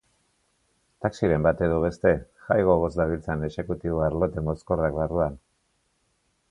Taxiren 1.05 1.45
bat 1.47 1.61
edo 1.67 1.75
beste, 1.83 2.13
jai 2.47 2.57
gogoz 2.71 2.91
dabiltzan 3.01 3.47
exekutibo 3.49 4.03
arlote 4.09 4.47
mozkorrak 4.51 5.01
barruan. 5.03 5.37